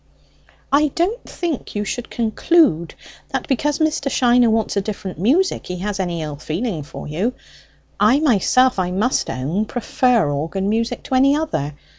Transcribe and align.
"I 0.71 0.87
don't 0.87 1.29
think 1.29 1.75
you 1.75 1.85
should 1.85 2.09
conclude 2.09 2.95
that, 3.29 3.47
because 3.47 3.77
Mr. 3.77 4.09
Shiner 4.09 4.49
wants 4.49 4.75
a 4.75 4.81
different 4.81 5.19
music, 5.19 5.67
he 5.67 5.77
has 5.77 5.99
any 5.99 6.23
ill 6.23 6.37
feeling 6.37 6.81
for 6.81 7.07
you. 7.07 7.35
I 7.99 8.19
myself, 8.19 8.79
I 8.79 8.89
must 8.89 9.29
own, 9.29 9.65
prefer 9.65 10.27
organ 10.27 10.69
music 10.69 11.03
to 11.03 11.13
any 11.13 11.35
other. 11.35 11.75